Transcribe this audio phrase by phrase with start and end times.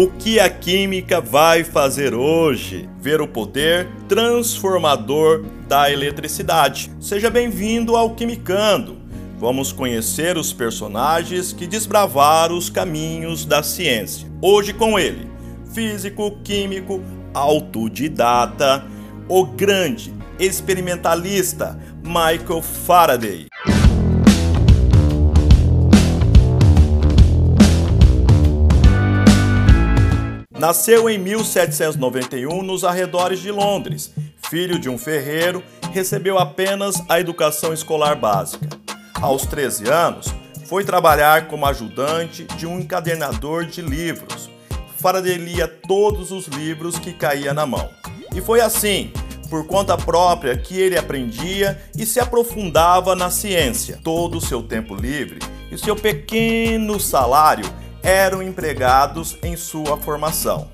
[0.00, 2.88] o que a química vai fazer hoje?
[3.00, 6.88] Ver o poder transformador da eletricidade.
[7.00, 8.96] Seja bem-vindo ao Quimicando.
[9.40, 14.30] Vamos conhecer os personagens que desbravaram os caminhos da ciência.
[14.40, 15.28] Hoje com ele,
[15.74, 17.02] físico, químico,
[17.34, 18.86] autodidata,
[19.28, 23.48] o grande experimentalista Michael Faraday.
[30.58, 34.12] Nasceu em 1791 nos arredores de Londres.
[34.50, 38.66] Filho de um ferreiro, recebeu apenas a educação escolar básica.
[39.14, 40.34] Aos 13 anos,
[40.66, 44.50] foi trabalhar como ajudante de um encadernador de livros.
[44.96, 47.88] Faraday lia todos os livros que caía na mão.
[48.34, 49.12] E foi assim,
[49.48, 54.00] por conta própria, que ele aprendia e se aprofundava na ciência.
[54.02, 55.38] Todo o seu tempo livre
[55.70, 57.64] e seu pequeno salário
[58.02, 60.70] eram empregados em sua formação.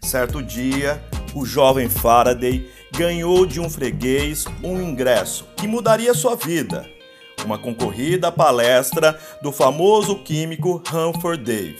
[0.00, 1.02] Certo dia,
[1.34, 6.86] o jovem Faraday ganhou de um freguês um ingresso que mudaria sua vida.
[7.44, 11.78] Uma concorrida palestra do famoso químico Humphrey Davy.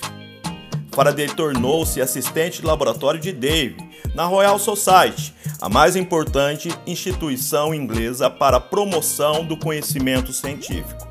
[0.92, 3.76] Faraday tornou-se assistente de laboratório de Davy
[4.14, 11.08] na Royal Society, a mais importante instituição inglesa para a promoção do conhecimento científico.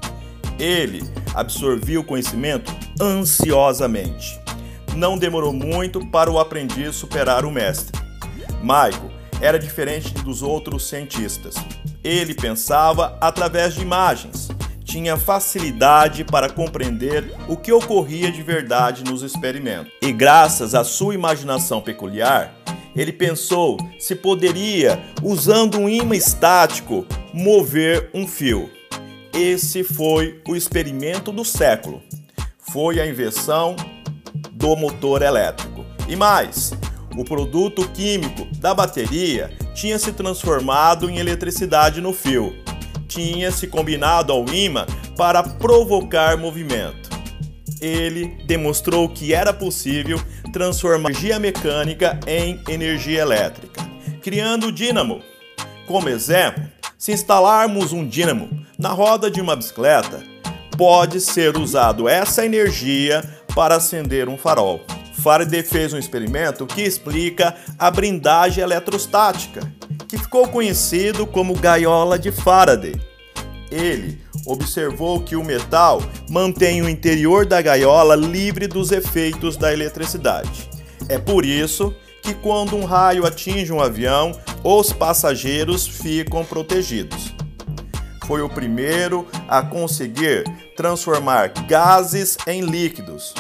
[0.60, 1.02] Ele
[1.34, 4.40] absorvia o conhecimento ansiosamente.
[4.96, 8.00] Não demorou muito para o aprendiz superar o mestre.
[8.62, 11.56] Michael era diferente dos outros cientistas.
[12.04, 14.50] Ele pensava através de imagens,
[14.84, 19.92] tinha facilidade para compreender o que ocorria de verdade nos experimentos.
[20.02, 22.54] E graças à sua imaginação peculiar,
[22.96, 28.70] ele pensou se poderia, usando um imã estático, mover um fio.
[29.34, 32.02] Esse foi o experimento do século.
[32.72, 33.76] Foi a invenção
[34.52, 35.86] do motor elétrico.
[36.08, 36.74] E mais,
[37.18, 42.54] o produto químico da bateria tinha se transformado em eletricidade no fio.
[43.08, 44.86] Tinha se combinado ao imã
[45.16, 47.10] para provocar movimento.
[47.80, 53.82] Ele demonstrou que era possível transformar energia mecânica em energia elétrica,
[54.22, 55.22] criando o dínamo.
[55.88, 56.64] Como exemplo,
[57.02, 58.48] se instalarmos um dínamo
[58.78, 60.22] na roda de uma bicicleta,
[60.78, 63.24] pode ser usado essa energia
[63.56, 64.82] para acender um farol.
[65.16, 69.62] Faraday fez um experimento que explica a blindagem eletrostática,
[70.08, 72.94] que ficou conhecido como gaiola de Faraday.
[73.72, 80.70] Ele observou que o metal mantém o interior da gaiola livre dos efeitos da eletricidade.
[81.10, 87.34] É por isso que quando um raio atinge um avião, os passageiros ficam protegidos.
[88.26, 90.44] Foi o primeiro a conseguir
[90.76, 93.34] transformar gases em líquidos.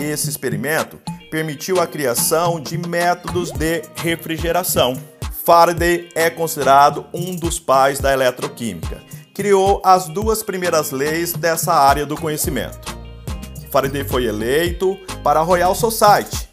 [0.00, 0.98] Esse experimento
[1.30, 4.96] permitiu a criação de métodos de refrigeração.
[5.44, 9.02] Faraday é considerado um dos pais da eletroquímica.
[9.34, 12.96] Criou as duas primeiras leis dessa área do conhecimento.
[13.70, 16.47] Faraday foi eleito para a Royal Society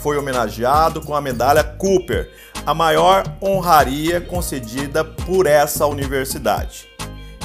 [0.00, 2.30] foi homenageado com a medalha Cooper,
[2.66, 6.88] a maior honraria concedida por essa universidade.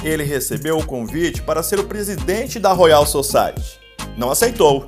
[0.03, 3.79] Ele recebeu o convite para ser o presidente da Royal Society.
[4.17, 4.85] Não aceitou.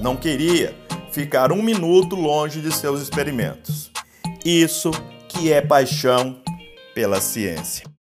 [0.00, 0.74] Não queria
[1.12, 3.90] ficar um minuto longe de seus experimentos.
[4.44, 4.90] Isso
[5.28, 6.40] que é paixão
[6.94, 7.91] pela ciência.